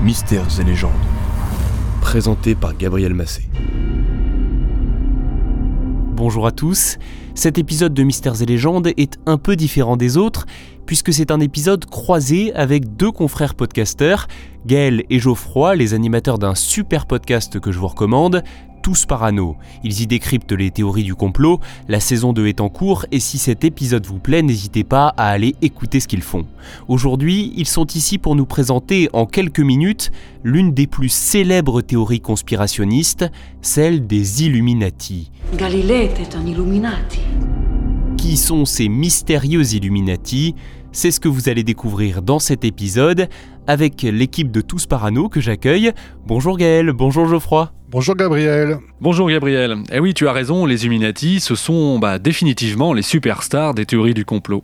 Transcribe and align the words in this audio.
Mystères 0.00 0.60
et 0.60 0.64
légendes. 0.64 0.92
Présenté 2.00 2.54
par 2.54 2.76
Gabriel 2.76 3.14
Massé. 3.14 3.42
Bonjour 6.14 6.46
à 6.46 6.52
tous. 6.52 6.98
Cet 7.34 7.58
épisode 7.58 7.94
de 7.94 8.04
Mystères 8.04 8.40
et 8.40 8.46
légendes 8.46 8.86
est 8.96 9.18
un 9.26 9.38
peu 9.38 9.56
différent 9.56 9.96
des 9.96 10.16
autres, 10.16 10.46
puisque 10.86 11.12
c'est 11.12 11.32
un 11.32 11.40
épisode 11.40 11.84
croisé 11.84 12.54
avec 12.54 12.96
deux 12.96 13.10
confrères 13.10 13.56
podcasteurs, 13.56 14.28
Gaël 14.66 15.02
et 15.10 15.18
Geoffroy, 15.18 15.74
les 15.74 15.94
animateurs 15.94 16.38
d'un 16.38 16.54
super 16.54 17.06
podcast 17.06 17.58
que 17.58 17.72
je 17.72 17.80
vous 17.80 17.88
recommande, 17.88 18.44
tous 18.88 19.04
parano. 19.04 19.54
Ils 19.84 20.00
y 20.00 20.06
décryptent 20.06 20.52
les 20.52 20.70
théories 20.70 21.04
du 21.04 21.14
complot, 21.14 21.60
la 21.88 22.00
saison 22.00 22.32
2 22.32 22.46
est 22.46 22.62
en 22.62 22.70
cours 22.70 23.04
et 23.12 23.20
si 23.20 23.36
cet 23.36 23.62
épisode 23.62 24.06
vous 24.06 24.18
plaît, 24.18 24.40
n'hésitez 24.40 24.82
pas 24.82 25.12
à 25.18 25.28
aller 25.28 25.54
écouter 25.60 26.00
ce 26.00 26.08
qu'ils 26.08 26.22
font. 26.22 26.46
Aujourd'hui, 26.88 27.52
ils 27.54 27.66
sont 27.66 27.84
ici 27.84 28.16
pour 28.16 28.34
nous 28.34 28.46
présenter 28.46 29.10
en 29.12 29.26
quelques 29.26 29.60
minutes 29.60 30.10
l'une 30.42 30.72
des 30.72 30.86
plus 30.86 31.10
célèbres 31.10 31.82
théories 31.82 32.22
conspirationnistes, 32.22 33.26
celle 33.60 34.06
des 34.06 34.44
Illuminati. 34.44 35.30
Galilée 35.54 36.06
était 36.06 36.34
un 36.34 36.46
Illuminati. 36.46 37.20
Qui 38.28 38.36
sont 38.36 38.66
ces 38.66 38.90
mystérieux 38.90 39.64
Illuminati 39.72 40.54
C'est 40.92 41.10
ce 41.10 41.18
que 41.18 41.28
vous 41.28 41.48
allez 41.48 41.62
découvrir 41.62 42.20
dans 42.20 42.38
cet 42.38 42.62
épisode 42.62 43.26
avec 43.66 44.02
l'équipe 44.02 44.50
de 44.50 44.60
Tous 44.60 44.84
Parano 44.84 45.30
que 45.30 45.40
j'accueille. 45.40 45.92
Bonjour 46.26 46.58
Gaël, 46.58 46.92
bonjour 46.92 47.26
Geoffroy. 47.26 47.72
Bonjour 47.88 48.14
Gabriel. 48.16 48.80
Bonjour 49.00 49.30
Gabriel. 49.30 49.76
Eh 49.90 49.98
oui, 49.98 50.12
tu 50.12 50.28
as 50.28 50.32
raison, 50.32 50.66
les 50.66 50.84
Illuminati, 50.84 51.40
ce 51.40 51.54
sont 51.54 51.98
bah, 51.98 52.18
définitivement 52.18 52.92
les 52.92 53.00
superstars 53.00 53.72
des 53.72 53.86
théories 53.86 54.12
du 54.12 54.26
complot. 54.26 54.62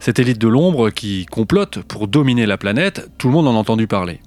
Cette 0.00 0.18
élite 0.18 0.38
de 0.38 0.48
l'ombre 0.48 0.90
qui 0.90 1.26
complote 1.26 1.84
pour 1.84 2.08
dominer 2.08 2.44
la 2.44 2.58
planète, 2.58 3.08
tout 3.18 3.28
le 3.28 3.34
monde 3.34 3.46
en 3.46 3.54
a 3.54 3.58
entendu 3.58 3.86
parler. 3.86 4.18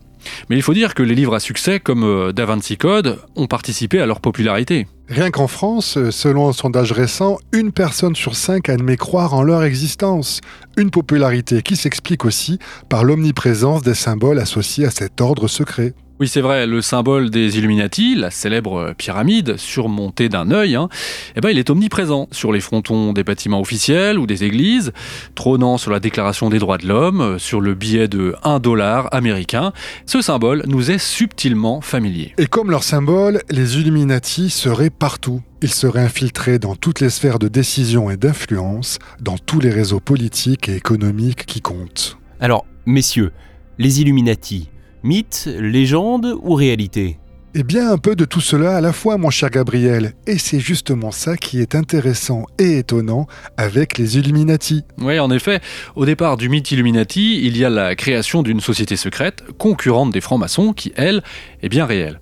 Mais 0.49 0.55
il 0.55 0.61
faut 0.61 0.73
dire 0.73 0.93
que 0.93 1.03
les 1.03 1.15
livres 1.15 1.35
à 1.35 1.39
succès 1.39 1.79
comme 1.79 2.03
euh, 2.03 2.31
Da 2.31 2.45
Vinci 2.45 2.77
Code 2.77 3.19
ont 3.35 3.47
participé 3.47 3.99
à 3.99 4.05
leur 4.05 4.19
popularité. 4.21 4.87
Rien 5.09 5.31
qu'en 5.31 5.47
France, 5.47 5.97
selon 6.11 6.49
un 6.49 6.53
sondage 6.53 6.91
récent, 6.91 7.39
une 7.51 7.71
personne 7.71 8.15
sur 8.15 8.35
cinq 8.35 8.69
admet 8.69 8.95
croire 8.95 9.33
en 9.33 9.41
leur 9.41 9.63
existence. 9.63 10.39
Une 10.77 10.91
popularité 10.91 11.63
qui 11.63 11.75
s'explique 11.75 12.25
aussi 12.25 12.59
par 12.89 13.03
l'omniprésence 13.03 13.81
des 13.81 13.95
symboles 13.95 14.37
associés 14.37 14.85
à 14.85 14.91
cet 14.91 15.19
ordre 15.19 15.47
secret. 15.47 15.93
Oui, 16.21 16.27
c'est 16.27 16.41
vrai, 16.41 16.67
le 16.67 16.81
symbole 16.81 17.29
des 17.29 17.57
Illuminati, 17.57 18.13
la 18.13 18.29
célèbre 18.29 18.93
pyramide 18.97 19.55
surmontée 19.55 20.27
d'un 20.27 20.51
œil, 20.51 20.75
hein, 20.75 20.89
eh 21.37 21.39
ben, 21.39 21.49
il 21.49 21.57
est 21.57 21.69
omniprésent 21.69 22.27
sur 22.31 22.51
les 22.51 22.59
frontons 22.59 23.13
des 23.13 23.23
bâtiments 23.23 23.61
officiels 23.61 24.19
ou 24.19 24.27
des 24.27 24.43
églises, 24.43 24.91
trônant 25.35 25.77
sur 25.77 25.91
la 25.91 26.01
Déclaration 26.01 26.49
des 26.49 26.59
droits 26.59 26.77
de 26.77 26.87
l'homme, 26.87 27.39
sur 27.39 27.61
le 27.61 27.73
billet 27.73 28.09
de 28.09 28.35
1 28.43 28.59
dollar 28.59 29.07
américain. 29.13 29.71
Ce 30.05 30.21
symbole 30.21 30.63
nous 30.67 30.91
est 30.91 30.97
subtilement 30.97 31.79
familier. 31.79 32.33
Et 32.37 32.47
comme 32.47 32.69
leur 32.69 32.83
symbole, 32.83 33.41
les 33.49 33.77
Illuminati 33.77 34.49
seraient 34.49 34.89
partout. 34.89 35.41
Ils 35.61 35.73
seraient 35.73 36.03
infiltrés 36.03 36.59
dans 36.59 36.75
toutes 36.75 36.99
les 36.99 37.11
sphères 37.11 37.39
de 37.39 37.47
décision 37.47 38.09
et 38.09 38.17
d'influence, 38.17 38.99
dans 39.21 39.37
tous 39.37 39.61
les 39.61 39.71
réseaux 39.71 40.01
politiques 40.01 40.67
et 40.67 40.75
économiques 40.75 41.45
qui 41.45 41.61
comptent. 41.61 42.17
Alors, 42.41 42.65
messieurs, 42.85 43.31
les 43.77 44.01
Illuminati, 44.01 44.69
Mythe, 45.01 45.47
légende 45.59 46.35
ou 46.41 46.55
réalité? 46.55 47.17
Eh 47.55 47.63
bien, 47.63 47.91
un 47.91 47.97
peu 47.97 48.15
de 48.15 48.25
tout 48.25 48.41
cela 48.41 48.77
à 48.77 48.81
la 48.81 48.93
fois, 48.93 49.17
mon 49.17 49.31
cher 49.31 49.49
Gabriel. 49.49 50.13
Et 50.27 50.37
c'est 50.37 50.59
justement 50.59 51.09
ça 51.09 51.35
qui 51.35 51.59
est 51.61 51.73
intéressant 51.73 52.45
et 52.59 52.77
étonnant 52.77 53.25
avec 53.57 53.97
les 53.97 54.19
Illuminati. 54.19 54.83
Oui, 54.99 55.17
en 55.19 55.31
effet, 55.31 55.59
au 55.95 56.05
départ 56.05 56.37
du 56.37 56.47
mythe 56.47 56.69
Illuminati, 56.69 57.43
il 57.43 57.57
y 57.57 57.65
a 57.65 57.71
la 57.71 57.95
création 57.95 58.43
d'une 58.43 58.59
société 58.59 58.95
secrète, 58.95 59.43
concurrente 59.57 60.11
des 60.11 60.21
francs-maçons, 60.21 60.73
qui, 60.73 60.93
elle, 60.95 61.23
est 61.63 61.69
bien 61.69 61.87
réelle. 61.87 62.19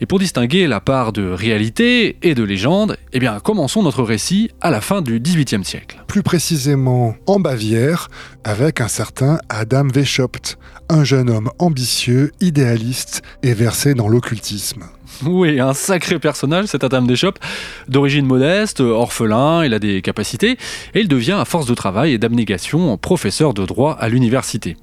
Et 0.00 0.06
pour 0.06 0.20
distinguer 0.20 0.68
la 0.68 0.78
part 0.78 1.12
de 1.12 1.28
réalité 1.28 2.16
et 2.22 2.36
de 2.36 2.44
légende, 2.44 2.98
eh 3.12 3.18
bien, 3.18 3.40
commençons 3.40 3.82
notre 3.82 4.04
récit 4.04 4.52
à 4.60 4.70
la 4.70 4.80
fin 4.80 5.02
du 5.02 5.18
XVIIIe 5.18 5.64
siècle. 5.64 6.04
Plus 6.06 6.22
précisément 6.22 7.16
en 7.26 7.40
Bavière, 7.40 8.10
avec 8.44 8.80
un 8.80 8.86
certain 8.86 9.38
Adam 9.48 9.88
Weishaupt, 9.88 10.56
un 10.88 11.02
jeune 11.02 11.30
homme 11.30 11.50
ambitieux, 11.58 12.30
idéaliste 12.40 13.22
et 13.42 13.54
versé 13.54 13.94
dans 13.94 14.08
l'occultisme. 14.08 14.67
Oui, 15.24 15.58
un 15.60 15.74
sacré 15.74 16.18
personnage, 16.18 16.66
cet 16.66 16.84
Adam 16.84 17.04
Weishaupt, 17.04 17.40
d'origine 17.88 18.26
modeste, 18.26 18.80
orphelin, 18.80 19.64
il 19.64 19.74
a 19.74 19.78
des 19.78 20.02
capacités, 20.02 20.52
et 20.94 21.00
il 21.00 21.08
devient, 21.08 21.36
à 21.40 21.44
force 21.44 21.66
de 21.66 21.74
travail 21.74 22.12
et 22.12 22.18
d'abnégation, 22.18 22.96
professeur 22.96 23.54
de 23.54 23.64
droit 23.66 23.96
à 23.98 24.08
l'université. 24.08 24.76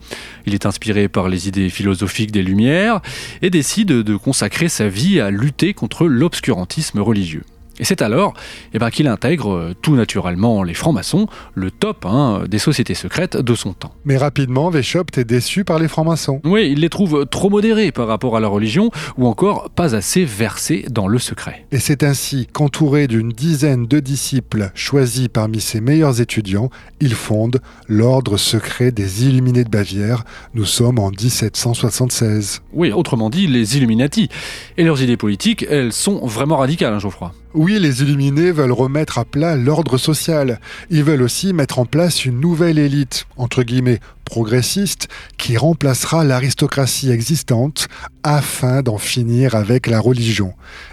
Il 0.45 0.53
est 0.53 0.65
inspiré 0.65 1.07
par 1.07 1.29
les 1.29 1.47
idées 1.47 1.69
philosophiques 1.69 2.31
des 2.31 2.43
Lumières 2.43 3.01
et 3.41 3.49
décide 3.49 3.87
de 3.87 4.15
consacrer 4.15 4.69
sa 4.69 4.87
vie 4.87 5.19
à 5.19 5.31
lutter 5.31 5.73
contre 5.73 6.07
l'obscurantisme 6.07 6.99
religieux. 6.99 7.43
Et 7.79 7.83
c'est 7.83 8.01
alors 8.01 8.33
eh 8.73 8.79
ben, 8.79 8.89
qu'il 8.89 9.07
intègre 9.07 9.53
euh, 9.53 9.73
tout 9.81 9.95
naturellement 9.95 10.63
les 10.63 10.73
francs-maçons, 10.73 11.27
le 11.53 11.71
top 11.71 12.05
hein, 12.05 12.43
des 12.47 12.59
sociétés 12.59 12.93
secrètes 12.93 13.37
de 13.37 13.55
son 13.55 13.73
temps. 13.73 13.93
Mais 14.05 14.17
rapidement, 14.17 14.69
Weishaupt 14.69 15.17
est 15.17 15.25
déçu 15.25 15.63
par 15.63 15.79
les 15.79 15.87
francs-maçons. 15.87 16.41
Oui, 16.43 16.69
il 16.71 16.81
les 16.81 16.89
trouve 16.89 17.25
trop 17.25 17.49
modérés 17.49 17.91
par 17.91 18.07
rapport 18.07 18.37
à 18.37 18.39
la 18.39 18.47
religion, 18.47 18.91
ou 19.17 19.27
encore 19.27 19.69
pas 19.71 19.95
assez 19.95 20.23
versés 20.23 20.85
dans 20.89 21.07
le 21.07 21.19
secret. 21.19 21.65
Et 21.71 21.79
c'est 21.79 22.03
ainsi 22.03 22.47
qu'entouré 22.51 23.07
d'une 23.07 23.29
dizaine 23.29 23.87
de 23.87 23.99
disciples 23.99 24.71
choisis 24.73 25.27
parmi 25.27 25.59
ses 25.59 25.81
meilleurs 25.81 26.21
étudiants, 26.21 26.69
il 26.99 27.13
fonde 27.13 27.59
l'ordre 27.87 28.37
secret 28.37 28.91
des 28.91 29.25
Illuminés 29.25 29.63
de 29.63 29.69
Bavière. 29.69 30.23
Nous 30.53 30.65
sommes 30.65 30.99
en 30.99 31.09
1776. 31.09 32.61
Oui, 32.73 32.91
autrement 32.91 33.29
dit, 33.29 33.47
les 33.47 33.77
Illuminati. 33.77 34.29
Et 34.77 34.83
leurs 34.83 35.01
idées 35.01 35.17
politiques, 35.17 35.65
elles 35.69 35.93
sont 35.93 36.25
vraiment 36.25 36.57
radicales, 36.57 36.93
hein, 36.93 36.99
Geoffroy. 36.99 37.31
Oui, 37.57 37.79
les 37.79 38.01
Illuminés 38.01 38.51
veulent 38.51 38.73
remettre 38.73 39.17
à 39.17 39.23
plat 39.23 39.55
l'ordre 39.55 39.97
social. 39.97 40.59
Ils 40.89 41.05
veulent 41.05 41.21
aussi 41.21 41.53
mettre 41.53 41.79
en 41.79 41.85
place 41.85 42.25
une 42.25 42.41
nouvelle 42.41 42.77
élite, 42.77 43.27
entre 43.37 43.63
guillemets, 43.63 44.01
progressiste, 44.25 45.07
qui 45.37 45.55
remplacera 45.55 46.25
l'aristocratie 46.25 47.11
existante 47.11 47.87
afin 48.23 48.81
d'en 48.81 48.97
finir 48.97 49.55
avec 49.55 49.87
la 49.87 50.01
religion. 50.01 50.51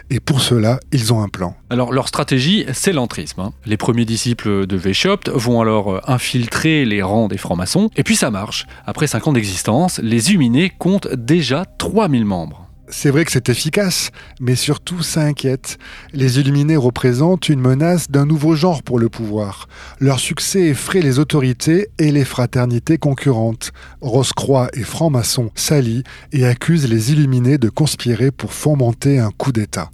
Et 0.08 0.20
pour 0.20 0.40
cela, 0.40 0.78
ils 0.92 1.12
ont 1.12 1.20
un 1.20 1.28
plan. 1.28 1.56
Alors 1.68 1.92
leur 1.92 2.06
stratégie, 2.06 2.64
c'est 2.72 2.92
l'entrisme. 2.92 3.40
Hein. 3.40 3.52
Les 3.66 3.76
premiers 3.76 4.04
disciples 4.04 4.68
de 4.68 4.76
Weishaupt 4.76 5.30
vont 5.30 5.60
alors 5.60 6.08
infiltrer 6.08 6.84
les 6.84 7.02
rangs 7.02 7.26
des 7.26 7.38
francs-maçons, 7.38 7.90
et 7.96 8.04
puis 8.04 8.14
ça 8.14 8.30
marche. 8.30 8.66
Après 8.86 9.08
5 9.08 9.26
ans 9.26 9.32
d'existence, 9.32 9.98
les 9.98 10.30
Illuminés 10.30 10.70
comptent 10.78 11.12
déjà 11.12 11.64
3000 11.78 12.24
membres. 12.24 12.61
C'est 12.88 13.10
vrai 13.10 13.24
que 13.24 13.32
c'est 13.32 13.48
efficace, 13.48 14.10
mais 14.40 14.56
surtout 14.56 15.02
ça 15.02 15.22
inquiète. 15.22 15.78
Les 16.12 16.40
Illuminés 16.40 16.76
représentent 16.76 17.48
une 17.48 17.60
menace 17.60 18.10
d'un 18.10 18.26
nouveau 18.26 18.54
genre 18.54 18.82
pour 18.82 18.98
le 18.98 19.08
pouvoir. 19.08 19.68
Leur 20.00 20.18
succès 20.18 20.62
effraie 20.62 21.00
les 21.00 21.18
autorités 21.18 21.88
et 21.98 22.10
les 22.10 22.24
fraternités 22.24 22.98
concurrentes. 22.98 23.72
Rose-Croix 24.00 24.68
et 24.74 24.82
francs-maçons 24.82 25.50
s'allient 25.54 26.02
et 26.32 26.44
accusent 26.44 26.88
les 26.88 27.12
Illuminés 27.12 27.56
de 27.56 27.68
conspirer 27.68 28.30
pour 28.30 28.52
fomenter 28.52 29.20
un 29.20 29.30
coup 29.30 29.52
d'État. 29.52 29.90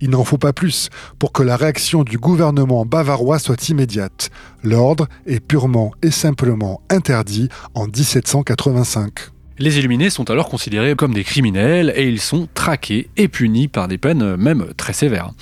Il 0.00 0.10
n'en 0.10 0.24
faut 0.24 0.38
pas 0.38 0.52
plus 0.52 0.90
pour 1.18 1.32
que 1.32 1.42
la 1.42 1.56
réaction 1.56 2.02
du 2.02 2.18
gouvernement 2.18 2.84
bavarois 2.84 3.38
soit 3.38 3.68
immédiate. 3.68 4.30
L'ordre 4.62 5.08
est 5.26 5.40
purement 5.40 5.92
et 6.02 6.10
simplement 6.10 6.82
interdit 6.90 7.48
en 7.74 7.86
1785. 7.86 9.32
Les 9.58 9.78
Illuminés 9.78 10.10
sont 10.10 10.30
alors 10.30 10.48
considérés 10.48 10.96
comme 10.96 11.12
des 11.12 11.24
criminels 11.24 11.92
et 11.94 12.08
ils 12.08 12.20
sont 12.20 12.48
traqués 12.54 13.10
et 13.16 13.28
punis 13.28 13.68
par 13.68 13.86
des 13.86 13.98
peines 13.98 14.36
même 14.36 14.68
très 14.76 14.92
sévères. 14.92 15.32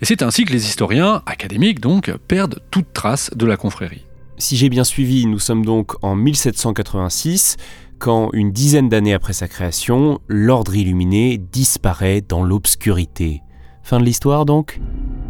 Et 0.00 0.04
c'est 0.04 0.22
ainsi 0.22 0.44
que 0.44 0.52
les 0.52 0.66
historiens, 0.66 1.22
académiques 1.26 1.80
donc, 1.80 2.12
perdent 2.26 2.60
toute 2.70 2.92
trace 2.92 3.30
de 3.36 3.46
la 3.46 3.56
confrérie. 3.56 4.04
Si 4.36 4.56
j'ai 4.56 4.68
bien 4.68 4.82
suivi, 4.82 5.26
nous 5.26 5.38
sommes 5.38 5.64
donc 5.64 5.92
en 6.02 6.16
1786, 6.16 7.56
quand, 8.00 8.30
une 8.32 8.50
dizaine 8.50 8.88
d'années 8.88 9.14
après 9.14 9.32
sa 9.32 9.46
création, 9.46 10.18
l'ordre 10.26 10.74
illuminé 10.74 11.38
disparaît 11.38 12.20
dans 12.20 12.42
l'obscurité. 12.42 13.42
Fin 13.84 14.00
de 14.00 14.04
l'histoire 14.04 14.44
donc? 14.44 14.80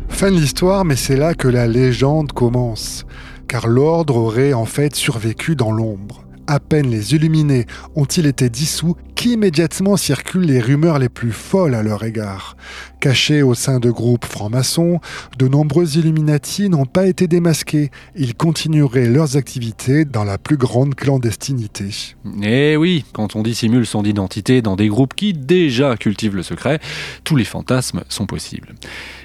Fin 0.08 0.30
de 0.30 0.36
l'histoire, 0.36 0.86
mais 0.86 0.96
c'est 0.96 1.16
là 1.16 1.34
que 1.34 1.48
la 1.48 1.66
légende 1.66 2.32
commence, 2.32 3.04
car 3.46 3.66
l'ordre 3.66 4.16
aurait 4.16 4.54
en 4.54 4.64
fait 4.64 4.96
survécu 4.96 5.54
dans 5.54 5.70
l'ombre. 5.70 6.21
À 6.46 6.60
peine 6.60 6.90
les 6.90 7.14
illuminés 7.14 7.66
ont-ils 7.94 8.26
été 8.26 8.50
dissous 8.50 8.96
qu'immédiatement 9.14 9.96
circulent 9.96 10.46
les 10.46 10.60
rumeurs 10.60 10.98
les 10.98 11.08
plus 11.08 11.30
folles 11.30 11.76
à 11.76 11.82
leur 11.84 12.02
égard. 12.02 12.56
Cachés 13.00 13.42
au 13.42 13.54
sein 13.54 13.78
de 13.78 13.90
groupes 13.90 14.24
francs-maçons, 14.24 14.98
de 15.38 15.46
nombreux 15.46 15.96
Illuminati 15.96 16.68
n'ont 16.68 16.86
pas 16.86 17.06
été 17.06 17.28
démasqués. 17.28 17.90
Ils 18.16 18.34
continueraient 18.34 19.08
leurs 19.08 19.36
activités 19.36 20.04
dans 20.04 20.24
la 20.24 20.38
plus 20.38 20.56
grande 20.56 20.96
clandestinité. 20.96 22.14
Eh 22.42 22.76
oui, 22.76 23.04
quand 23.12 23.36
on 23.36 23.42
dissimule 23.42 23.86
son 23.86 24.02
identité 24.02 24.60
dans 24.60 24.74
des 24.74 24.88
groupes 24.88 25.14
qui 25.14 25.34
déjà 25.34 25.96
cultivent 25.96 26.36
le 26.36 26.42
secret, 26.42 26.80
tous 27.22 27.36
les 27.36 27.44
fantasmes 27.44 28.02
sont 28.08 28.26
possibles. 28.26 28.74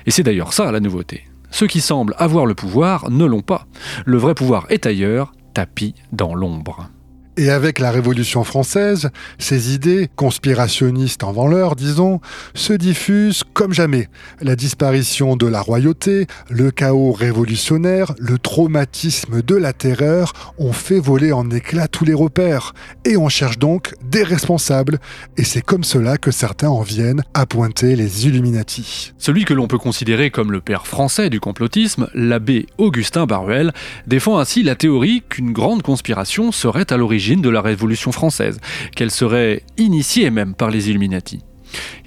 Et 0.05 0.11
c'est 0.11 0.23
d'ailleurs 0.23 0.53
ça 0.53 0.71
la 0.71 0.79
nouveauté. 0.79 1.23
Ceux 1.49 1.67
qui 1.67 1.81
semblent 1.81 2.13
avoir 2.19 2.45
le 2.45 2.53
pouvoir 2.53 3.09
ne 3.09 3.25
l'ont 3.25 3.41
pas. 3.41 3.65
Le 4.05 4.17
vrai 4.17 4.35
pouvoir 4.35 4.67
est 4.69 4.85
ailleurs, 4.85 5.33
tapis 5.55 5.95
dans 6.11 6.35
l'ombre. 6.35 6.89
Et 7.39 7.51
avec 7.51 7.77
la 7.77 7.91
Révolution 7.91 8.43
française, 8.43 9.11
ces 9.37 9.75
idées, 9.75 10.09
conspirationnistes 10.15 11.23
en 11.23 11.47
l'heure, 11.47 11.75
disons, 11.75 12.19
se 12.55 12.73
diffusent 12.73 13.43
comme 13.53 13.73
jamais. 13.73 14.07
La 14.41 14.55
disparition 14.55 15.35
de 15.35 15.45
la 15.45 15.61
royauté, 15.61 16.25
le 16.49 16.71
chaos 16.71 17.11
révolutionnaire, 17.11 18.15
le 18.17 18.39
traumatisme 18.39 19.43
de 19.43 19.53
la 19.53 19.71
terreur 19.71 20.33
ont 20.57 20.73
fait 20.73 20.99
voler 20.99 21.31
en 21.31 21.51
éclats 21.51 21.87
tous 21.87 22.05
les 22.05 22.15
repères. 22.15 22.73
Et 23.05 23.17
on 23.17 23.29
cherche 23.29 23.59
donc 23.59 23.93
des 24.03 24.23
responsables. 24.23 24.97
Et 25.37 25.43
c'est 25.43 25.61
comme 25.61 25.83
cela 25.83 26.17
que 26.17 26.31
certains 26.31 26.69
en 26.69 26.81
viennent 26.81 27.23
à 27.35 27.45
pointer 27.45 27.95
les 27.95 28.25
Illuminati. 28.25 29.13
Celui 29.19 29.45
que 29.45 29.53
l'on 29.53 29.67
peut 29.67 29.77
considérer 29.77 30.31
comme 30.31 30.51
le 30.51 30.61
père 30.61 30.87
français 30.87 31.29
du 31.29 31.39
complotisme, 31.39 32.07
l'abbé 32.15 32.65
Augustin 32.79 33.27
Baruel, 33.27 33.73
défend 34.07 34.39
ainsi 34.39 34.63
la 34.63 34.73
théorie 34.73 35.21
qu'une 35.29 35.53
grande 35.53 35.83
conspiration 35.83 36.51
serait 36.51 36.91
à 36.91 36.97
l'origine 36.97 37.26
de 37.35 37.49
la 37.49 37.61
Révolution 37.61 38.11
française, 38.11 38.59
qu'elle 38.95 39.11
serait 39.11 39.63
initiée 39.77 40.29
même 40.29 40.53
par 40.53 40.69
les 40.69 40.89
Illuminati. 40.89 41.41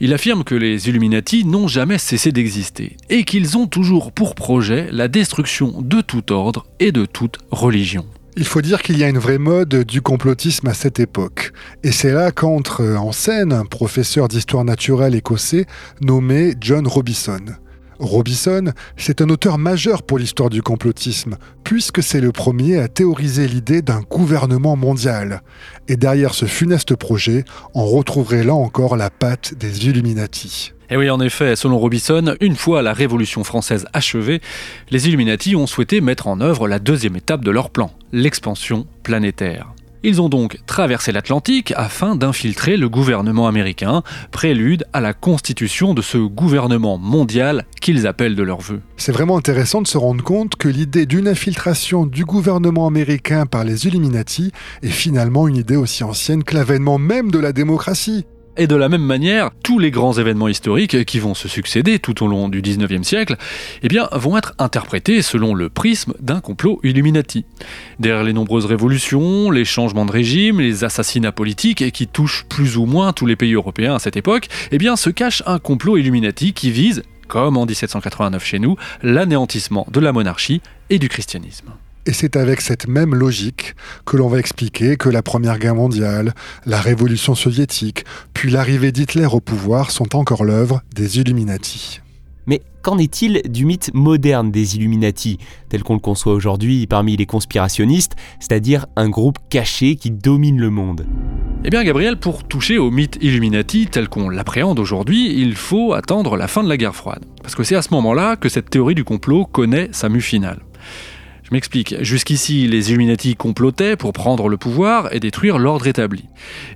Il 0.01 0.15
affirme 0.15 0.45
que 0.45 0.55
les 0.55 0.89
Illuminati 0.89 1.45
n'ont 1.45 1.69
jamais 1.69 1.99
cessé 1.99 2.33
d'exister 2.33 2.97
et 3.11 3.25
qu'ils 3.25 3.59
ont 3.59 3.67
toujours 3.67 4.13
pour 4.13 4.35
projet 4.35 4.89
la 4.91 5.09
destruction 5.09 5.83
de 5.83 6.01
tout 6.01 6.33
ordre 6.33 6.67
et 6.79 6.93
de 6.93 7.05
toute 7.05 7.39
religion. 7.51 8.07
Il 8.37 8.47
faut 8.47 8.63
dire 8.63 8.81
qu'il 8.81 8.97
y 8.97 9.05
a 9.05 9.09
une 9.09 9.19
vraie 9.19 9.39
mode 9.39 9.85
du 9.85 10.01
complotisme 10.01 10.69
à 10.69 10.75
cette 10.75 11.01
époque. 11.01 11.53
Et 11.83 11.93
c'est 11.93 12.13
là 12.13 12.31
qu'entre 12.31 12.83
en 12.97 13.13
scène 13.13 13.53
un 13.53 13.65
professeur 13.65 14.29
d'histoire 14.29 14.65
naturelle 14.65 15.15
écossais 15.15 15.67
nommé 16.01 16.55
John 16.61 16.87
Robison. 16.87 17.45
Robison, 18.01 18.73
c'est 18.97 19.21
un 19.21 19.29
auteur 19.29 19.59
majeur 19.59 20.03
pour 20.03 20.19
l'histoire 20.19 20.49
du 20.49 20.63
complotisme, 20.63 21.37
puisque 21.65 22.03
c'est 22.03 22.21
le 22.21 22.33
premier 22.33 22.79
à 22.79 22.89
théoriser 22.89 23.47
l'idée 23.47 23.83
d'un 23.83 24.01
gouvernement 24.01 24.75
mondial. 24.75 25.43
Et 25.87 25.97
derrière 25.97 26.33
ce 26.33 26.47
funeste 26.47 26.97
projet, 26.97 27.45
on 27.75 27.85
retrouverait 27.85 28.43
là 28.43 28.55
encore 28.55 28.97
la 28.97 29.11
patte 29.11 29.55
des 29.55 29.87
Illuminati. 29.87 30.73
Et 30.89 30.97
oui, 30.97 31.11
en 31.11 31.21
effet, 31.21 31.55
selon 31.57 31.79
Robison, 31.79 32.35
une 32.41 32.57
fois 32.57 32.83
la 32.83 32.95
Révolution 32.95 33.45
française 33.45 33.87
achevée, 33.93 34.41
les 34.91 35.07
Illuminati 35.07 35.55
ont 35.55 35.67
souhaité 35.67 36.01
mettre 36.01 36.27
en 36.27 36.41
œuvre 36.41 36.67
la 36.67 36.79
deuxième 36.79 37.17
étape 37.17 37.45
de 37.45 37.51
leur 37.51 37.71
plan, 37.71 37.93
l'expansion 38.13 38.87
planétaire. 39.03 39.75
Ils 40.03 40.23
ont 40.23 40.31
donc 40.31 40.59
traversé 40.65 41.13
l'Atlantique 41.13 41.75
afin 41.77 42.17
d'infiltrer 42.17 42.79
le 42.79 42.89
gouvernement 42.89 43.47
américain, 43.47 44.03
prélude 44.31 44.87
à 44.95 45.01
la 45.03 45.13
constitution 45.13 45.93
de 45.93 46.01
ce 46.01 46.17
gouvernement 46.17 46.97
mondial 46.97 47.67
qu'ils 47.83 48.07
appellent 48.07 48.35
de 48.35 48.43
leur 48.43 48.61
vœu. 48.61 48.81
C'est 48.97 49.13
vraiment 49.13 49.37
intéressant 49.37 49.83
de 49.83 49.87
se 49.87 49.99
rendre 49.99 50.25
compte 50.25 50.57
que 50.57 50.69
l'idée 50.69 51.05
d'une 51.05 51.29
infiltration 51.29 52.07
du 52.07 52.25
gouvernement 52.25 52.87
américain 52.87 53.45
par 53.45 53.65
les 53.65 53.87
Illuminati 53.87 54.53
est 54.83 54.89
finalement 54.89 55.49
une 55.49 55.57
idée 55.57 55.77
aussi 55.77 56.03
ancienne 56.03 56.45
que 56.45 56.55
l'avènement 56.55 56.99
même 56.99 57.31
de 57.31 57.39
la 57.39 57.53
démocratie. 57.53 58.25
Et 58.61 58.67
de 58.67 58.77
la 58.77 58.91
même 58.91 59.03
manière, 59.03 59.53
tous 59.63 59.79
les 59.79 59.91
grands 59.91 60.13
événements 60.13 60.47
historiques 60.47 61.07
qui 61.07 61.19
vont 61.19 61.33
se 61.33 61.49
succéder 61.49 61.99
tout 61.99 62.23
au 62.23 62.27
long 62.27 62.51
du 62.51 62.61
19e 62.61 63.05
siècle 63.05 63.39
eh 63.83 63.89
vont 64.13 64.37
être 64.37 64.53
interprétés 64.59 65.23
selon 65.23 65.55
le 65.55 65.71
prisme 65.71 66.13
d'un 66.21 66.43
complot 66.43 66.79
Illuminati. 66.83 67.47
Derrière 68.01 68.23
les 68.23 68.35
nombreuses 68.35 68.67
révolutions, 68.67 69.51
les 69.51 69.65
changements 69.65 70.05
de 70.05 70.13
régime, 70.13 70.61
les 70.61 70.85
assassinats 70.85 71.33
politiques 71.33 71.91
qui 71.91 72.07
touchent 72.07 72.45
plus 72.51 72.77
ou 72.77 72.85
moins 72.85 73.15
tous 73.15 73.25
les 73.25 73.35
pays 73.35 73.55
européens 73.55 73.95
à 73.95 73.99
cette 73.99 74.19
époque, 74.19 74.49
eh 74.73 74.79
se 74.95 75.09
cache 75.09 75.43
un 75.47 75.59
complot 75.59 75.97
Illuminati 75.97 76.53
qui 76.53 76.71
vise, 76.71 77.03
comme 77.29 77.57
en 77.57 77.65
1789 77.65 78.45
chez 78.45 78.59
nous, 78.59 78.77
l'anéantissement 79.03 79.87
de 79.91 80.01
la 80.01 80.13
monarchie 80.13 80.61
et 80.91 80.99
du 80.99 81.09
christianisme. 81.09 81.71
Et 82.11 82.13
c'est 82.13 82.35
avec 82.35 82.61
cette 82.61 82.89
même 82.89 83.15
logique 83.15 83.77
que 84.05 84.17
l'on 84.17 84.27
va 84.27 84.41
expliquer 84.41 84.97
que 84.97 85.09
la 85.09 85.23
Première 85.23 85.61
Guerre 85.61 85.77
mondiale, 85.77 86.35
la 86.67 86.81
Révolution 86.81 87.37
soviétique, 87.37 88.05
puis 88.35 88.51
l'arrivée 88.51 88.91
d'Hitler 88.91 89.27
au 89.27 89.39
pouvoir 89.39 89.93
sont 89.93 90.17
encore 90.17 90.43
l'œuvre 90.43 90.83
des 90.93 91.21
Illuminati. 91.21 92.01
Mais 92.49 92.63
qu'en 92.83 92.99
est-il 92.99 93.43
du 93.49 93.65
mythe 93.65 93.93
moderne 93.95 94.51
des 94.51 94.75
Illuminati, 94.75 95.39
tel 95.69 95.85
qu'on 95.85 95.95
le 95.95 96.01
conçoit 96.01 96.33
aujourd'hui 96.33 96.89
parmi 96.89 97.17
les 97.17 97.27
conspirationnistes, 97.27 98.17
c'est-à-dire 98.41 98.87
un 98.97 99.09
groupe 99.09 99.39
caché 99.49 99.95
qui 99.95 100.11
domine 100.11 100.59
le 100.59 100.71
monde? 100.71 101.07
Eh 101.65 101.71
bien 101.71 101.85
Gabriel, 101.85 102.19
pour 102.19 102.43
toucher 102.43 102.77
au 102.77 102.91
mythe 102.91 103.19
Illuminati 103.21 103.87
tel 103.87 104.09
qu'on 104.09 104.31
l'appréhende 104.31 104.81
aujourd'hui, 104.81 105.41
il 105.41 105.55
faut 105.55 105.93
attendre 105.93 106.37
la 106.37 106.49
fin 106.49 106.65
de 106.65 106.69
la 106.69 106.77
guerre 106.77 106.97
froide. 106.97 107.25
Parce 107.41 107.55
que 107.55 107.63
c'est 107.63 107.77
à 107.77 107.83
ce 107.83 107.95
moment-là 107.95 108.35
que 108.35 108.49
cette 108.49 108.69
théorie 108.69 108.97
du 108.97 109.05
complot 109.05 109.45
connaît 109.45 109.91
sa 109.93 110.09
mue 110.09 110.21
finale. 110.21 110.59
Je 111.51 111.57
m'explique. 111.57 111.97
Jusqu'ici, 112.01 112.69
les 112.69 112.91
Illuminati 112.91 113.35
complotaient 113.35 113.97
pour 113.97 114.13
prendre 114.13 114.49
le 114.49 114.57
pouvoir 114.57 115.13
et 115.13 115.19
détruire 115.19 115.59
l'ordre 115.59 115.89
établi. 115.89 116.27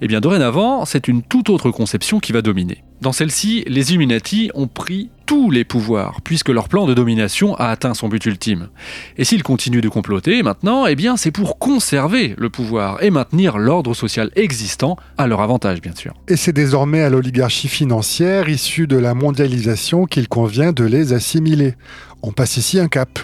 Eh 0.00 0.08
bien, 0.08 0.20
dorénavant, 0.20 0.84
c'est 0.84 1.06
une 1.06 1.22
toute 1.22 1.48
autre 1.48 1.70
conception 1.70 2.18
qui 2.18 2.32
va 2.32 2.42
dominer. 2.42 2.82
Dans 3.00 3.12
celle-ci, 3.12 3.62
les 3.68 3.90
Illuminati 3.90 4.50
ont 4.54 4.66
pris 4.66 5.10
tous 5.26 5.52
les 5.52 5.62
pouvoirs, 5.64 6.22
puisque 6.24 6.48
leur 6.48 6.68
plan 6.68 6.86
de 6.86 6.94
domination 6.94 7.54
a 7.54 7.66
atteint 7.66 7.94
son 7.94 8.08
but 8.08 8.26
ultime. 8.26 8.68
Et 9.16 9.22
s'ils 9.22 9.44
continuent 9.44 9.80
de 9.80 9.88
comploter 9.88 10.42
maintenant, 10.42 10.86
eh 10.86 10.96
bien, 10.96 11.16
c'est 11.16 11.30
pour 11.30 11.60
conserver 11.60 12.34
le 12.36 12.50
pouvoir 12.50 13.00
et 13.00 13.10
maintenir 13.10 13.58
l'ordre 13.58 13.94
social 13.94 14.32
existant 14.34 14.96
à 15.18 15.28
leur 15.28 15.40
avantage, 15.40 15.82
bien 15.82 15.94
sûr. 15.94 16.14
Et 16.26 16.34
c'est 16.34 16.52
désormais 16.52 17.02
à 17.02 17.10
l'oligarchie 17.10 17.68
financière 17.68 18.48
issue 18.48 18.88
de 18.88 18.96
la 18.96 19.14
mondialisation 19.14 20.06
qu'il 20.06 20.26
convient 20.26 20.72
de 20.72 20.84
les 20.84 21.12
assimiler. 21.12 21.74
On 22.22 22.32
passe 22.32 22.56
ici 22.56 22.80
un 22.80 22.88
cap. 22.88 23.20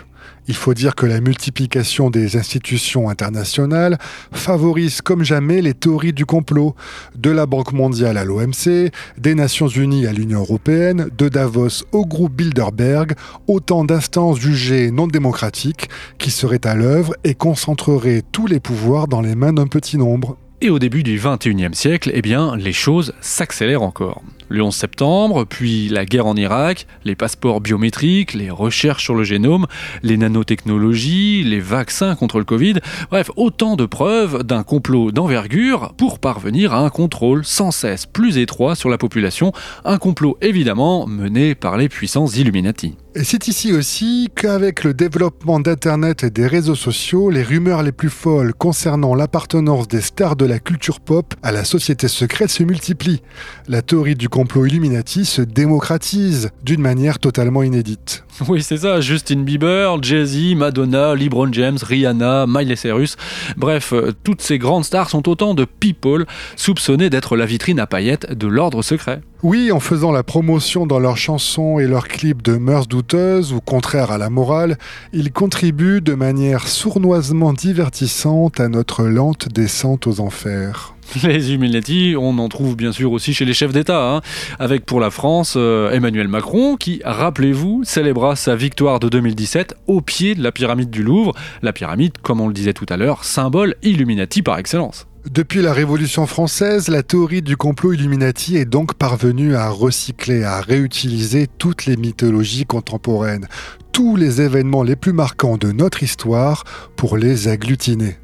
Il 0.51 0.57
faut 0.57 0.75
dire 0.75 0.97
que 0.97 1.07
la 1.07 1.21
multiplication 1.21 2.11
des 2.11 2.37
institutions 2.37 3.09
internationales 3.09 3.99
favorise 4.33 5.01
comme 5.01 5.23
jamais 5.23 5.63
les 5.63 5.75
théories 5.75 6.13
du 6.13 6.27
complot, 6.27 6.75
de 7.15 7.31
la 7.31 7.47
Banque 7.47 7.73
mondiale 7.73 8.19
à 8.19 8.25
l'OMC, 8.25 8.91
des 9.17 9.37
Nations 9.37 9.69
unies 9.69 10.09
à 10.09 10.13
l'Union 10.13 10.41
européenne, 10.41 11.09
de 11.17 11.29
Davos 11.29 11.85
au 11.93 12.05
groupe 12.05 12.33
Bilderberg, 12.33 13.13
autant 13.47 13.85
d'instances 13.85 14.41
jugées 14.41 14.91
non 14.91 15.07
démocratiques 15.07 15.89
qui 16.19 16.33
seraient 16.33 16.67
à 16.67 16.75
l'œuvre 16.75 17.15
et 17.23 17.37
concentreraient 17.37 18.25
tous 18.33 18.49
les 18.49 18.59
pouvoirs 18.59 19.07
dans 19.07 19.21
les 19.21 19.37
mains 19.37 19.53
d'un 19.53 19.69
petit 19.69 19.99
nombre. 19.99 20.37
Et 20.63 20.69
au 20.69 20.79
début 20.79 21.03
du 21.03 21.19
21e 21.19 21.73
siècle, 21.73 22.11
eh 22.13 22.21
bien, 22.21 22.55
les 22.55 22.75
choses 22.75 23.15
s'accélèrent 23.23 23.81
encore. 23.81 24.21
Le 24.51 24.63
11 24.63 24.75
septembre, 24.75 25.47
puis 25.47 25.89
la 25.89 26.05
guerre 26.05 26.27
en 26.27 26.37
Irak, 26.37 26.87
les 27.07 27.15
passeports 27.15 27.63
biométriques, 27.63 28.35
les 28.35 28.51
recherches 28.51 29.05
sur 29.05 29.15
le 29.15 29.25
génome, 29.25 29.67
les 30.03 30.19
nanotechnologies, 30.19 31.45
les 31.45 31.61
vaccins 31.61 32.15
contre 32.15 32.39
le 32.39 32.45
Covid, 32.45 32.75
bref, 33.11 33.31
autant 33.37 33.75
de 33.77 33.87
preuves 33.87 34.43
d'un 34.43 34.63
complot 34.63 35.13
d'envergure 35.13 35.95
pour 35.97 36.19
parvenir 36.19 36.75
à 36.75 36.81
un 36.81 36.91
contrôle 36.91 37.43
sans 37.43 37.71
cesse 37.71 38.05
plus 38.05 38.37
étroit 38.37 38.75
sur 38.75 38.91
la 38.91 38.99
population, 38.99 39.53
un 39.87 39.97
complot 39.97 40.37
évidemment 40.43 41.07
mené 41.07 41.55
par 41.55 41.79
les 41.79 41.89
puissances 41.89 42.37
Illuminati. 42.37 42.97
Et 43.17 43.25
c'est 43.25 43.49
ici 43.49 43.73
aussi 43.73 44.29
qu'avec 44.37 44.85
le 44.85 44.95
développement 44.95 45.59
d'Internet 45.59 46.23
et 46.23 46.31
des 46.31 46.47
réseaux 46.47 46.77
sociaux, 46.77 47.29
les 47.29 47.43
rumeurs 47.43 47.83
les 47.83 47.91
plus 47.91 48.09
folles 48.09 48.55
concernant 48.55 49.17
l'appartenance 49.17 49.89
des 49.89 50.01
stars 50.01 50.37
de 50.37 50.45
la 50.45 50.61
culture 50.61 51.01
pop 51.01 51.35
à 51.43 51.51
la 51.51 51.65
société 51.65 52.07
secrète 52.07 52.51
se 52.51 52.63
multiplient. 52.63 53.21
La 53.67 53.83
théorie 53.83 54.15
du 54.15 54.29
complot 54.29 54.67
Illuminati 54.67 55.25
se 55.25 55.43
démocratise 55.43 56.51
d'une 56.63 56.81
manière 56.81 57.19
totalement 57.19 57.65
inédite. 57.65 58.23
Oui, 58.49 58.63
c'est 58.63 58.79
ça, 58.79 59.01
Justin 59.01 59.43
Bieber, 59.43 60.01
Jay-Z, 60.03 60.55
Madonna, 60.55 61.17
LeBron 61.17 61.53
James, 61.53 61.79
Rihanna, 61.83 62.47
Miley 62.49 62.77
Cyrus. 62.77 63.17
Bref, 63.57 63.93
euh, 63.93 64.13
toutes 64.23 64.41
ces 64.41 64.59
grandes 64.59 64.85
stars 64.85 65.11
sont 65.11 65.29
autant 65.29 65.55
de 65.55 65.65
people 65.65 66.27
soupçonnés 66.55 67.11
d'être 67.11 67.37
la 67.37 67.45
vitrine 67.45 67.81
à 67.81 67.87
paillettes 67.89 68.33
de 68.33 68.47
l'ordre 68.47 68.83
secret. 68.83 69.21
Oui, 69.43 69.73
en 69.73 69.81
faisant 69.81 70.13
la 70.13 70.23
promotion 70.23 70.87
dans 70.87 70.99
leurs 70.99 71.17
chansons 71.17 71.79
et 71.79 71.87
leurs 71.87 72.09
clips 72.09 72.43
de 72.43 72.59
mœurs 72.59 72.87
douteuses 72.87 73.55
ou 73.55 73.63
contraires 73.63 74.11
à 74.11 74.19
la 74.19 74.29
morale, 74.29 74.77
ils 75.15 75.33
contribuent 75.33 76.03
de 76.03 76.13
manière 76.13 76.69
sournoisement 76.69 77.55
divertissante 77.55 78.61
à 78.61 78.69
notre 78.69 79.05
lente 79.05 79.49
descente 79.49 80.07
aux 80.07 80.21
enfers. 80.21 80.95
Les 81.25 81.49
Illuminati, 81.49 82.17
on 82.19 82.39
en 82.39 82.51
trouve 82.51 82.77
bien 82.77 82.93
sûr 82.93 83.13
aussi 83.13 83.33
chez 83.33 83.47
les 83.47 83.55
chefs 83.55 83.73
d'État, 83.73 84.17
hein, 84.17 84.21
avec 84.59 84.85
pour 84.85 85.01
la 85.01 85.11
France 85.11 85.55
euh, 85.57 85.91
Emmanuel 85.91 86.29
Macron 86.29 86.77
qui, 86.77 87.01
rappelez-vous, 87.03 87.81
célébra 87.83 88.37
sa 88.37 88.55
victoire 88.57 89.01
de 89.01 89.09
2017 89.09 89.75
au 89.87 90.03
pied 90.03 90.35
de 90.35 90.43
la 90.43 90.53
pyramide 90.53 90.91
du 90.91 91.03
Louvre. 91.03 91.33
La 91.63 91.73
pyramide, 91.73 92.19
comme 92.19 92.43
on 92.43 92.47
le 92.47 92.55
disait 92.55 92.75
tout 92.75 92.87
à 92.91 92.99
l'heure, 92.99 93.25
symbole 93.25 93.75
Illuminati 93.83 94.43
par 94.43 94.59
excellence. 94.59 95.07
Depuis 95.29 95.61
la 95.61 95.75
Révolution 95.75 96.27
française, 96.27 96.89
la 96.89 97.03
théorie 97.03 97.43
du 97.43 97.57
complot 97.57 97.93
Illuminati 97.93 98.57
est 98.57 98.65
donc 98.65 98.95
parvenue 98.95 99.55
à 99.55 99.69
recycler, 99.69 100.45
à 100.45 100.63
réutiliser 100.63 101.47
toutes 101.47 101.85
les 101.85 101.99
mythologies 101.99 102.65
contemporaines, 102.65 103.47
tous 103.93 104.17
les 104.17 104.41
événements 104.41 104.83
les 104.83 104.97
plus 104.97 105.13
marquants 105.13 105.59
de 105.59 105.73
notre 105.73 106.03
histoire 106.03 106.65
pour 106.97 107.19
les 107.19 107.49
agglutiner. 107.49 108.17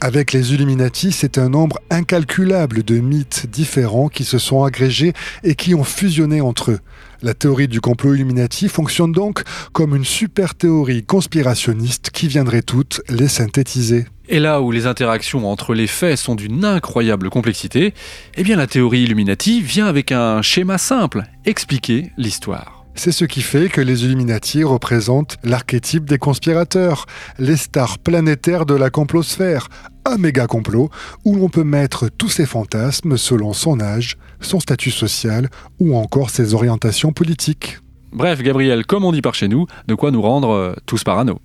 Avec 0.00 0.32
les 0.32 0.52
Illuminati, 0.52 1.12
c'est 1.12 1.38
un 1.38 1.50
nombre 1.50 1.78
incalculable 1.88 2.82
de 2.82 2.98
mythes 2.98 3.46
différents 3.48 4.08
qui 4.08 4.24
se 4.24 4.38
sont 4.38 4.64
agrégés 4.64 5.12
et 5.44 5.54
qui 5.54 5.74
ont 5.74 5.84
fusionné 5.84 6.40
entre 6.40 6.72
eux. 6.72 6.80
La 7.22 7.34
théorie 7.34 7.68
du 7.68 7.80
complot 7.80 8.14
Illuminati 8.14 8.68
fonctionne 8.68 9.12
donc 9.12 9.42
comme 9.72 9.94
une 9.94 10.06
super 10.06 10.56
théorie 10.56 11.04
conspirationniste 11.04 12.10
qui 12.10 12.26
viendrait 12.28 12.62
toutes 12.62 13.02
les 13.08 13.28
synthétiser. 13.28 14.06
Et 14.32 14.38
là 14.38 14.60
où 14.60 14.70
les 14.70 14.86
interactions 14.86 15.50
entre 15.50 15.74
les 15.74 15.88
faits 15.88 16.16
sont 16.16 16.36
d'une 16.36 16.64
incroyable 16.64 17.30
complexité, 17.30 17.94
eh 18.36 18.44
bien 18.44 18.54
la 18.54 18.68
théorie 18.68 19.02
Illuminati 19.02 19.60
vient 19.60 19.86
avec 19.86 20.12
un 20.12 20.40
schéma 20.40 20.78
simple, 20.78 21.24
expliquer 21.44 22.12
l'histoire. 22.16 22.84
C'est 22.94 23.10
ce 23.10 23.24
qui 23.24 23.42
fait 23.42 23.68
que 23.68 23.80
les 23.80 24.04
Illuminati 24.04 24.62
représentent 24.62 25.36
l'archétype 25.42 26.04
des 26.04 26.18
conspirateurs, 26.18 27.06
les 27.40 27.56
stars 27.56 27.98
planétaires 27.98 28.66
de 28.66 28.74
la 28.74 28.88
complosphère, 28.88 29.66
un 30.04 30.16
méga 30.16 30.46
complot 30.46 30.90
où 31.24 31.34
l'on 31.34 31.48
peut 31.48 31.64
mettre 31.64 32.08
tous 32.08 32.28
ses 32.28 32.46
fantasmes 32.46 33.16
selon 33.16 33.52
son 33.52 33.80
âge, 33.80 34.16
son 34.40 34.60
statut 34.60 34.92
social 34.92 35.48
ou 35.80 35.96
encore 35.96 36.30
ses 36.30 36.54
orientations 36.54 37.12
politiques. 37.12 37.78
Bref, 38.12 38.42
Gabriel, 38.42 38.86
comme 38.86 39.04
on 39.04 39.10
dit 39.10 39.22
par 39.22 39.34
chez 39.34 39.48
nous, 39.48 39.66
de 39.88 39.94
quoi 39.96 40.12
nous 40.12 40.22
rendre 40.22 40.50
euh, 40.50 40.74
tous 40.86 41.02
parano. 41.02 41.40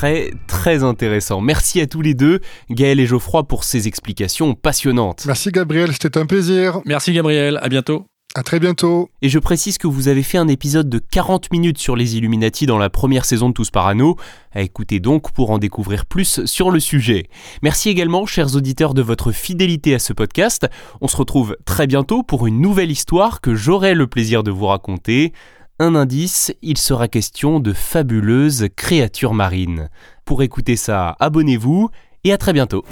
Très 0.00 0.32
très 0.46 0.82
intéressant. 0.82 1.42
Merci 1.42 1.78
à 1.78 1.86
tous 1.86 2.00
les 2.00 2.14
deux, 2.14 2.40
Gaël 2.70 3.00
et 3.00 3.06
Geoffroy, 3.06 3.46
pour 3.46 3.64
ces 3.64 3.86
explications 3.86 4.54
passionnantes. 4.54 5.24
Merci 5.26 5.50
Gabriel, 5.52 5.92
c'était 5.92 6.16
un 6.16 6.24
plaisir. 6.24 6.80
Merci 6.86 7.12
Gabriel, 7.12 7.58
à 7.60 7.68
bientôt. 7.68 8.06
À 8.34 8.42
très 8.42 8.60
bientôt. 8.60 9.10
Et 9.20 9.28
je 9.28 9.38
précise 9.38 9.76
que 9.76 9.86
vous 9.86 10.08
avez 10.08 10.22
fait 10.22 10.38
un 10.38 10.48
épisode 10.48 10.88
de 10.88 10.98
40 10.98 11.52
minutes 11.52 11.76
sur 11.76 11.96
les 11.96 12.16
Illuminati 12.16 12.64
dans 12.64 12.78
la 12.78 12.88
première 12.88 13.26
saison 13.26 13.50
de 13.50 13.52
Tous 13.52 13.70
Parano. 13.70 14.16
À 14.52 14.62
écouter 14.62 15.00
donc 15.00 15.32
pour 15.32 15.50
en 15.50 15.58
découvrir 15.58 16.06
plus 16.06 16.46
sur 16.46 16.70
le 16.70 16.80
sujet. 16.80 17.26
Merci 17.60 17.90
également, 17.90 18.24
chers 18.24 18.56
auditeurs, 18.56 18.94
de 18.94 19.02
votre 19.02 19.32
fidélité 19.32 19.94
à 19.94 19.98
ce 19.98 20.14
podcast. 20.14 20.66
On 21.02 21.08
se 21.08 21.16
retrouve 21.18 21.58
très 21.66 21.86
bientôt 21.86 22.22
pour 22.22 22.46
une 22.46 22.62
nouvelle 22.62 22.90
histoire 22.90 23.42
que 23.42 23.54
j'aurai 23.54 23.92
le 23.92 24.06
plaisir 24.06 24.44
de 24.44 24.50
vous 24.50 24.66
raconter. 24.66 25.34
Un 25.82 25.94
indice, 25.94 26.52
il 26.60 26.76
sera 26.76 27.08
question 27.08 27.58
de 27.58 27.72
fabuleuses 27.72 28.68
créatures 28.76 29.32
marines. 29.32 29.88
Pour 30.26 30.42
écouter 30.42 30.76
ça, 30.76 31.16
abonnez-vous 31.20 31.88
et 32.22 32.34
à 32.34 32.36
très 32.36 32.52
bientôt. 32.52 32.84